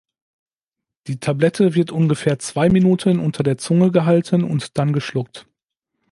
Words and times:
Die 1.05 1.19
Tablette 1.19 1.75
wird 1.75 1.91
ungefähr 1.91 2.39
zwei 2.39 2.69
Minuten 2.69 3.19
unter 3.19 3.43
der 3.43 3.59
Zunge 3.59 3.91
gehalten 3.91 4.43
und 4.43 4.79
dann 4.79 4.93
geschluckt. 4.93 5.45